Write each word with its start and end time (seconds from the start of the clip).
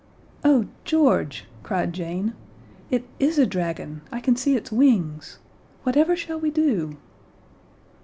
"Oh, 0.43 0.65
George," 0.83 1.45
cried 1.61 1.93
Jane, 1.93 2.33
"it 2.89 3.05
is 3.19 3.37
a 3.37 3.45
dragon; 3.45 4.01
I 4.11 4.19
can 4.19 4.35
see 4.35 4.55
its 4.55 4.71
wings. 4.71 5.37
Whatever 5.83 6.15
shall 6.15 6.39
we 6.39 6.49
do?" 6.49 6.97